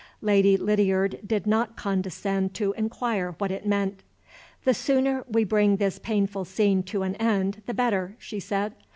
[0.23, 4.01] Lady Lydiard did not condescend to inquire what it meant.
[4.63, 8.73] "The sooner we bring this painful scene to an end the better," she said.